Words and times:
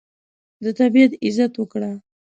د 0.63 0.65
طبیعت 0.79 1.11
عزت 1.25 1.51
وکړه. 1.57 1.91